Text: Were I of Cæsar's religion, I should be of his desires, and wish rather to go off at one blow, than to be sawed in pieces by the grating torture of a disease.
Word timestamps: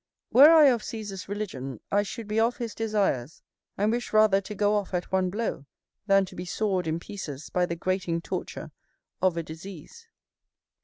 Were 0.31 0.49
I 0.49 0.65
of 0.65 0.81
Cæsar's 0.81 1.29
religion, 1.29 1.79
I 1.91 2.01
should 2.01 2.27
be 2.27 2.39
of 2.39 2.57
his 2.57 2.73
desires, 2.73 3.43
and 3.77 3.91
wish 3.91 4.11
rather 4.11 4.41
to 4.41 4.55
go 4.55 4.73
off 4.73 4.95
at 4.95 5.11
one 5.11 5.29
blow, 5.29 5.67
than 6.07 6.25
to 6.25 6.35
be 6.35 6.43
sawed 6.43 6.87
in 6.87 6.99
pieces 6.99 7.51
by 7.51 7.67
the 7.67 7.75
grating 7.75 8.19
torture 8.19 8.71
of 9.21 9.37
a 9.37 9.43
disease. 9.43 10.07